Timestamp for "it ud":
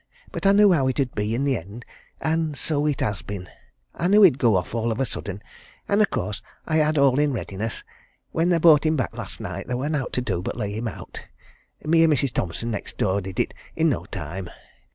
0.87-1.13